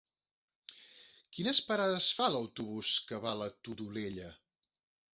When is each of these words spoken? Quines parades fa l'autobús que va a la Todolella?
Quines 1.35 1.61
parades 1.69 2.09
fa 2.21 2.31
l'autobús 2.37 2.97
que 3.11 3.23
va 3.27 3.35
a 3.37 3.41
la 3.45 3.55
Todolella? 3.69 4.35